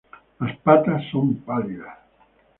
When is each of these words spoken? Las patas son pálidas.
Las 0.39 0.57
patas 0.61 1.03
son 1.11 1.35
pálidas. 1.43 1.99